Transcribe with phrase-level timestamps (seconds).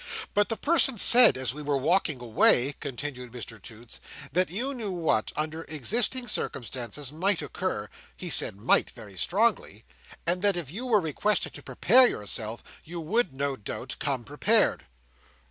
[0.33, 3.99] "But the person said, as we were walking away," continued Mr Toots,
[4.31, 10.71] "that you knew what, under existing circumstances, might occur—he said 'might,' very strongly—and that if
[10.71, 14.87] you were requested to prepare yourself, you would, no doubt, come prepared."